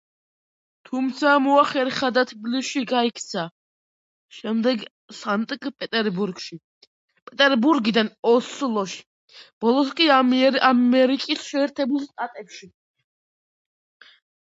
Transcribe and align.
თუმცა 0.89 1.31
მოახერხა 1.47 2.07
და 2.13 2.21
თბილისში 2.29 2.81
გაიქცა, 2.91 3.43
შემდეგ 4.37 4.85
სანქტ-პეტერბურგში, 5.17 6.57
პეტერბურგიდან 7.31 8.09
ოსლოში, 8.31 9.05
ბოლოს 9.65 9.91
კი 10.01 10.07
ამერიკის 10.17 11.45
შეერთებულ 11.51 12.01
შტატებში. 12.09 12.71